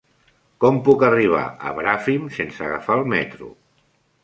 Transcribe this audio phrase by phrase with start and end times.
[0.63, 3.55] Com puc arribar a Bràfim sense agafar el metro?